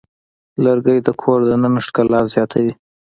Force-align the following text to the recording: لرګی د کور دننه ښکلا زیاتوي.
لرګی 0.63 0.97
د 1.07 1.09
کور 1.21 1.39
دننه 1.47 1.81
ښکلا 1.85 2.21
زیاتوي. 2.33 2.73